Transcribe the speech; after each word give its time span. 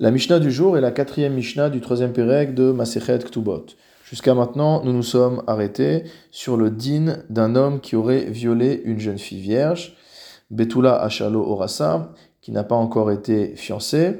La 0.00 0.10
Mishnah 0.10 0.40
du 0.40 0.50
jour 0.50 0.76
est 0.76 0.80
la 0.80 0.90
quatrième 0.90 1.34
Mishnah 1.34 1.70
du 1.70 1.80
troisième 1.80 2.12
Pérec 2.12 2.52
de 2.52 2.72
Masechet 2.72 3.20
Ktubot. 3.20 3.66
Jusqu'à 4.04 4.34
maintenant, 4.34 4.82
nous 4.82 4.92
nous 4.92 5.04
sommes 5.04 5.44
arrêtés 5.46 6.02
sur 6.32 6.56
le 6.56 6.72
din 6.72 7.18
d'un 7.30 7.54
homme 7.54 7.78
qui 7.78 7.94
aurait 7.94 8.24
violé 8.24 8.82
une 8.86 8.98
jeune 8.98 9.18
fille 9.18 9.40
vierge, 9.40 9.96
Betula 10.50 11.00
Ashalo 11.00 11.40
Orasa, 11.48 12.12
qui 12.40 12.50
n'a 12.50 12.64
pas 12.64 12.74
encore 12.74 13.12
été 13.12 13.54
fiancée, 13.54 14.16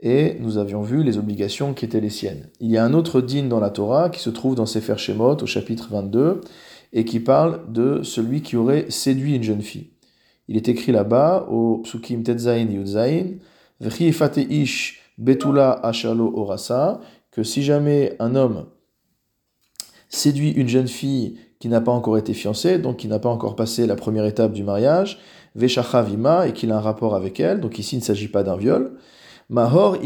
et 0.00 0.36
nous 0.40 0.58
avions 0.58 0.82
vu 0.82 1.04
les 1.04 1.18
obligations 1.18 1.72
qui 1.72 1.84
étaient 1.84 2.00
les 2.00 2.10
siennes. 2.10 2.48
Il 2.58 2.68
y 2.68 2.76
a 2.76 2.84
un 2.84 2.92
autre 2.92 3.20
din 3.20 3.44
dans 3.44 3.60
la 3.60 3.70
Torah 3.70 4.10
qui 4.10 4.18
se 4.18 4.30
trouve 4.30 4.56
dans 4.56 4.66
Sefer 4.66 4.98
Shemot 4.98 5.36
au 5.36 5.46
chapitre 5.46 5.86
22 5.92 6.40
et 6.92 7.04
qui 7.04 7.20
parle 7.20 7.60
de 7.72 8.02
celui 8.02 8.42
qui 8.42 8.56
aurait 8.56 8.90
séduit 8.90 9.36
une 9.36 9.44
jeune 9.44 9.62
fille. 9.62 9.92
Il 10.48 10.56
est 10.56 10.68
écrit 10.68 10.90
là-bas 10.90 11.46
au 11.48 11.78
Psukim 11.84 12.24
Tetzain 12.24 12.68
Yudzain, 12.68 13.36
ish 13.80 15.00
betula 15.18 15.72
ashalo 15.84 16.32
orasa, 16.34 17.00
que 17.30 17.42
si 17.42 17.62
jamais 17.62 18.16
un 18.18 18.34
homme 18.34 18.66
séduit 20.08 20.50
une 20.50 20.68
jeune 20.68 20.88
fille 20.88 21.38
qui 21.60 21.68
n'a 21.68 21.80
pas 21.80 21.92
encore 21.92 22.18
été 22.18 22.34
fiancée, 22.34 22.78
donc 22.78 22.96
qui 22.96 23.08
n'a 23.08 23.18
pas 23.18 23.28
encore 23.28 23.54
passé 23.54 23.86
la 23.86 23.96
première 23.96 24.24
étape 24.24 24.52
du 24.52 24.64
mariage, 24.64 25.18
vima, 25.54 26.48
et 26.48 26.52
qu'il 26.52 26.72
a 26.72 26.78
un 26.78 26.80
rapport 26.80 27.14
avec 27.14 27.38
elle, 27.38 27.60
donc 27.60 27.78
ici 27.78 27.96
il 27.96 27.98
ne 27.98 28.04
s'agit 28.04 28.28
pas 28.28 28.42
d'un 28.42 28.56
viol, 28.56 28.96
mahor 29.48 29.96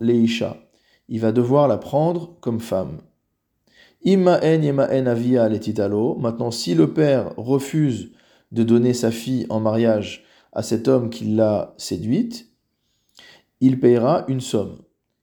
leisha, 0.00 0.56
il 1.08 1.20
va 1.20 1.32
devoir 1.32 1.68
la 1.68 1.78
prendre 1.78 2.36
comme 2.40 2.60
femme. 2.60 2.98
Maintenant 4.04 4.40
si 6.50 6.74
le 6.74 6.92
père 6.92 7.32
refuse 7.36 8.12
de 8.50 8.62
donner 8.62 8.94
sa 8.94 9.10
fille 9.10 9.46
en 9.48 9.60
mariage 9.60 10.24
à 10.52 10.62
cet 10.62 10.86
homme 10.86 11.08
qui 11.08 11.24
l'a 11.24 11.74
séduite, 11.78 12.51
il 13.62 13.78
payera 13.78 14.24
une 14.26 14.40
somme. 14.40 14.78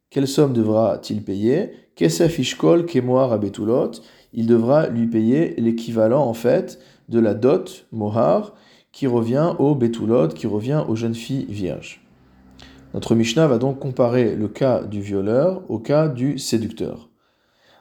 Quelle 0.09 0.27
somme 0.27 0.53
devra-t-il 0.53 1.23
payer? 1.23 1.71
Kemoar 1.95 3.33
abetulot. 3.33 3.91
Il 4.31 4.47
devra 4.47 4.87
lui 4.87 5.07
payer 5.07 5.55
l'équivalent 5.57 6.23
en 6.23 6.33
fait 6.33 6.79
de 7.09 7.19
la 7.19 7.33
dot 7.33 7.85
mohar 7.91 8.55
qui 8.93 9.07
revient 9.07 9.53
au 9.59 9.75
betulot, 9.75 10.29
qui 10.29 10.47
revient 10.47 10.83
aux 10.87 10.95
jeunes 10.95 11.15
filles 11.15 11.47
vierges. 11.49 12.01
Notre 12.93 13.13
Mishnah 13.13 13.47
va 13.47 13.57
donc 13.57 13.77
comparer 13.79 14.35
le 14.35 14.47
cas 14.47 14.83
du 14.83 15.01
violeur 15.01 15.61
au 15.69 15.77
cas 15.77 16.07
du 16.07 16.39
séducteur. 16.39 17.09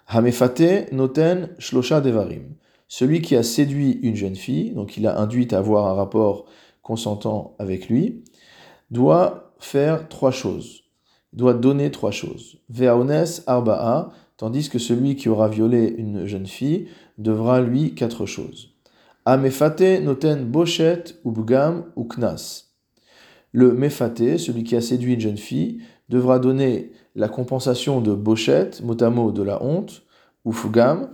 Hamefate 0.09 0.91
noten 0.93 1.51
shlosha 1.59 2.01
devarim. 2.01 2.57
Celui 2.89 3.23
qui 3.23 3.37
a 3.37 3.45
séduit 3.45 4.01
une 4.03 4.17
jeune 4.17 4.37
fille, 4.37 4.73
donc 4.73 4.97
il 4.97 5.07
a 5.07 5.21
induit 5.21 5.49
à 5.53 5.59
avoir 5.59 5.87
un 5.87 5.95
rapport 5.95 6.47
consentant 6.83 7.55
avec 7.59 7.89
lui, 7.89 8.25
doit 8.91 9.48
faire 9.59 10.09
trois 10.09 10.31
choses. 10.31 10.83
Il 11.33 11.39
doit 11.39 11.55
donner 11.55 11.91
trois 11.91 12.11
choses. 12.11 12.59
Veaones 12.69 13.43
arba'a, 13.47 14.11
tandis 14.37 14.69
que 14.69 14.79
celui 14.79 15.17
qui 15.17 15.29
aura 15.29 15.49
violé 15.49 15.95
une 15.99 16.27
jeune 16.27 16.47
fille 16.47 16.89
devra 17.19 17.61
lui 17.61 17.95
quatre 17.95 18.27
choses. 18.27 18.71
Amefate 19.25 20.01
noten 20.03 20.45
bochet 20.45 21.05
ou 21.25 21.33
bugam 21.33 21.85
ou 21.97 22.05
knas. 22.05 22.65
Le 23.53 23.73
mefate, 23.75 24.39
celui 24.39 24.65
qui 24.65 24.77
a 24.77 24.81
séduit 24.81 25.15
une 25.15 25.21
jeune 25.21 25.37
fille, 25.37 25.83
devra 26.09 26.39
donner 26.39 26.93
la 27.15 27.29
compensation 27.29 28.01
de 28.01 28.15
bochet, 28.15 28.71
mot 28.83 28.95
de 28.95 29.43
la 29.43 29.63
honte, 29.63 30.03
ou 30.45 30.53
fugam, 30.53 31.11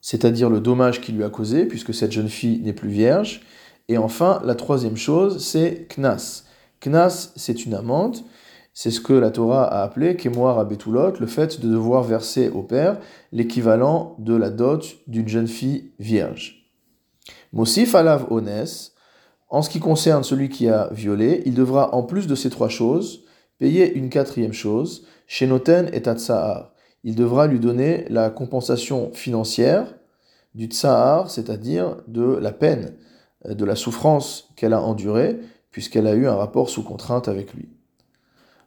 c'est-à-dire 0.00 0.50
le 0.50 0.60
dommage 0.60 1.00
qu'il 1.00 1.16
lui 1.16 1.24
a 1.24 1.30
causé, 1.30 1.66
puisque 1.66 1.94
cette 1.94 2.12
jeune 2.12 2.28
fille 2.28 2.60
n'est 2.60 2.72
plus 2.72 2.88
vierge. 2.88 3.42
Et 3.88 3.98
enfin, 3.98 4.40
la 4.44 4.54
troisième 4.54 4.96
chose, 4.96 5.44
c'est 5.44 5.86
knas. 5.96 6.44
Knas, 6.80 7.32
c'est 7.36 7.64
une 7.64 7.74
amende. 7.74 8.18
C'est 8.72 8.90
ce 8.90 9.00
que 9.00 9.12
la 9.12 9.30
Torah 9.30 9.64
a 9.64 9.82
appelé 9.82 10.16
Kemoar 10.16 10.58
à 10.58 10.64
Betulot, 10.64 11.14
le 11.18 11.26
fait 11.26 11.60
de 11.60 11.68
devoir 11.68 12.02
verser 12.02 12.48
au 12.48 12.62
père 12.62 12.98
l'équivalent 13.32 14.14
de 14.18 14.34
la 14.34 14.48
dot 14.48 14.96
d'une 15.06 15.28
jeune 15.28 15.48
fille 15.48 15.90
vierge. 15.98 16.70
Mosif 17.52 17.94
alav 17.94 18.32
ones, 18.32 18.64
en 19.48 19.62
ce 19.62 19.70
qui 19.70 19.80
concerne 19.80 20.22
celui 20.22 20.48
qui 20.48 20.68
a 20.68 20.88
violé, 20.92 21.42
il 21.44 21.54
devra, 21.54 21.94
en 21.94 22.04
plus 22.04 22.28
de 22.28 22.36
ces 22.36 22.50
trois 22.50 22.68
choses, 22.68 23.24
payer 23.58 23.92
une 23.92 24.08
quatrième 24.08 24.52
chose, 24.52 25.04
Shenoten 25.26 25.90
et 25.92 26.02
Tatsahar. 26.02 26.72
Il 27.02 27.16
devra 27.16 27.48
lui 27.48 27.58
donner 27.58 28.06
la 28.08 28.30
compensation 28.30 29.10
financière 29.12 29.86
du 30.54 30.66
tsahar, 30.66 31.30
c'est-à-dire 31.30 31.96
de 32.06 32.22
la 32.22 32.52
peine, 32.52 32.94
de 33.44 33.64
la 33.64 33.74
souffrance 33.74 34.48
qu'elle 34.56 34.72
a 34.72 34.80
endurée, 34.80 35.38
puisqu'elle 35.70 36.06
a 36.06 36.14
eu 36.14 36.26
un 36.26 36.34
rapport 36.34 36.68
sous 36.68 36.82
contrainte 36.82 37.28
avec 37.28 37.54
lui. 37.54 37.68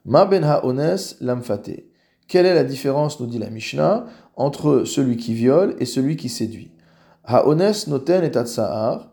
Ma 0.06 0.25
ben 0.25 0.44
ha'ones 0.44 0.97
lamfate. 1.22 1.84
Quelle 2.28 2.46
est 2.46 2.56
la 2.56 2.64
différence, 2.64 3.19
nous 3.19 3.28
dit 3.28 3.40
la 3.40 3.50
Mishnah, 3.50 4.06
entre 4.36 4.84
celui 4.86 5.18
qui 5.18 5.34
viole 5.34 5.75
et 5.80 5.86
celui 5.86 6.16
qui 6.16 6.30
séduit? 6.30 6.72
Ha'ones 7.25 7.74
noten 7.88 8.24
et 8.24 8.36
atsa'ar. 8.36 9.12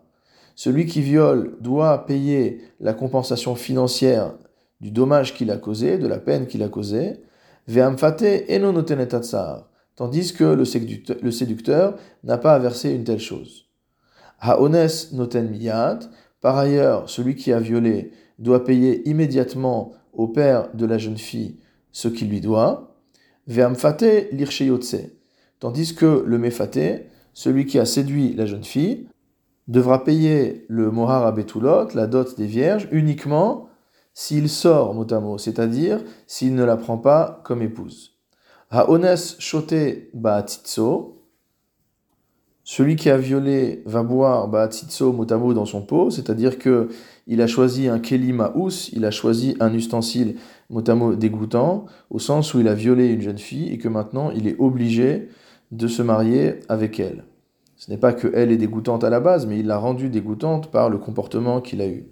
Celui 0.57 0.87
qui 0.87 1.01
viole 1.01 1.57
doit 1.61 2.07
payer 2.07 2.61
la 2.81 2.93
compensation 2.93 3.55
financière 3.55 4.35
du 4.81 4.91
dommage 4.91 5.35
qu'il 5.35 5.51
a 5.51 5.57
causé, 5.57 5.97
de 5.99 6.07
la 6.07 6.19
peine 6.19 6.47
qu'il 6.47 6.63
a 6.63 6.69
causée. 6.69 7.23
Ve'amfate 7.69 8.45
eno 8.49 8.73
noten 8.73 9.01
et 9.01 9.09
Tandis 9.97 10.33
que 10.33 10.45
le 10.45 11.31
séducteur 11.31 11.97
n'a 12.25 12.39
pas 12.39 12.55
à 12.55 12.59
verser 12.59 12.91
une 12.91 13.05
telle 13.05 13.21
chose. 13.21 13.67
Ha'ones 14.41 15.13
noten 15.13 15.51
miyad. 15.51 16.11
Par 16.41 16.57
ailleurs, 16.57 17.09
celui 17.11 17.37
qui 17.37 17.53
a 17.53 17.61
violé 17.61 18.13
doit 18.39 18.65
payer 18.65 19.09
immédiatement 19.09 19.93
au 20.13 20.27
père 20.27 20.75
de 20.75 20.87
la 20.87 20.99
jeune 20.99 21.19
fille 21.19 21.57
ce 21.93 22.09
qu'il 22.09 22.29
lui 22.29 22.41
doit. 22.41 22.97
Ve'amfate. 23.47 24.05
Tandis 25.59 25.95
que 25.95 26.25
le 26.27 26.39
mefate, 26.39 26.79
celui 27.35 27.67
qui 27.67 27.79
a 27.79 27.85
séduit 27.85 28.33
la 28.35 28.47
jeune 28.47 28.65
fille, 28.65 29.09
devra 29.69 30.05
payer 30.05 30.65
le 30.69 30.91
mohar 30.91 31.27
abetulot, 31.27 31.89
la 31.95 32.07
dot 32.07 32.37
des 32.37 32.47
vierges, 32.47 32.89
uniquement 32.91 33.69
s'il 34.15 34.49
sort 34.49 34.95
motamo, 34.95 35.39
c'est-à-dire 35.39 36.03
s'il 36.27 36.55
ne 36.55 36.65
la 36.65 36.77
prend 36.77 36.99
pas 36.99 37.41
comme 37.45 37.63
épouse. 37.63 38.19
Ha'ones 38.71 39.17
shote 39.39 39.75
celui 42.71 42.95
qui 42.95 43.11
a 43.11 43.17
violé 43.17 43.83
va 43.85 44.05
boire 44.05 44.47
Baatsitso 44.47 45.13
Motamo 45.13 45.55
dans 45.55 45.65
son 45.65 45.83
pot, 45.83 46.13
c'est-à-dire 46.13 46.57
que 46.57 46.87
il 47.27 47.43
a 47.43 47.49
choisi 47.49 47.89
un 47.89 47.99
Keli 47.99 48.33
Maous, 48.33 48.91
il 48.93 49.05
a 49.05 49.11
choisi 49.11 49.57
un 49.59 49.75
ustensile 49.75 50.37
Motamo 50.71 51.17
dégoûtant, 51.17 51.87
au 52.11 52.21
sens 52.21 52.55
où 52.55 52.61
il 52.61 52.69
a 52.69 52.75
violé 52.75 53.09
une 53.09 53.23
jeune 53.23 53.39
fille 53.39 53.73
et 53.73 53.79
que 53.79 53.89
maintenant 53.89 54.31
il 54.31 54.47
est 54.47 54.55
obligé 54.61 55.31
de 55.73 55.89
se 55.89 56.01
marier 56.01 56.61
avec 56.69 57.01
elle. 57.01 57.25
Ce 57.75 57.91
n'est 57.91 57.97
pas 57.97 58.13
que 58.13 58.31
elle 58.37 58.53
est 58.53 58.57
dégoûtante 58.57 59.03
à 59.03 59.11
la 59.11 59.19
base, 59.19 59.49
mais 59.49 59.59
il 59.59 59.67
l'a 59.67 59.79
rendue 59.79 60.09
dégoûtante 60.09 60.71
par 60.71 60.91
le 60.91 60.99
comportement 60.99 61.61
qu'il 61.61 61.81
a 61.81 61.89
eu. 61.89 62.05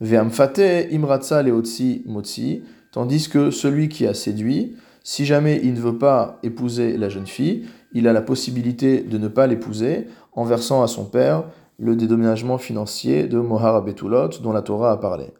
Ve'amfate 0.00 0.88
imratsa 0.90 1.42
leotsi 1.42 2.02
motsi, 2.06 2.62
tandis 2.92 3.28
que 3.28 3.50
celui 3.50 3.90
qui 3.90 4.06
a 4.06 4.14
séduit, 4.14 4.74
si 5.08 5.24
jamais 5.24 5.58
il 5.64 5.72
ne 5.72 5.80
veut 5.80 5.96
pas 5.96 6.38
épouser 6.42 6.98
la 6.98 7.08
jeune 7.08 7.26
fille, 7.26 7.64
il 7.94 8.06
a 8.08 8.12
la 8.12 8.20
possibilité 8.20 9.00
de 9.00 9.16
ne 9.16 9.28
pas 9.28 9.46
l'épouser 9.46 10.06
en 10.34 10.44
versant 10.44 10.82
à 10.82 10.86
son 10.86 11.06
père 11.06 11.44
le 11.78 11.96
dédommagement 11.96 12.58
financier 12.58 13.26
de 13.26 13.38
Mohar 13.38 13.82
Betulot 13.82 14.28
dont 14.42 14.52
la 14.52 14.60
Torah 14.60 14.92
a 14.92 14.96
parlé. 14.98 15.32